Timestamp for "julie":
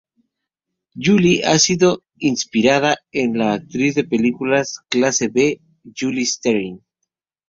0.97-1.45, 5.95-6.25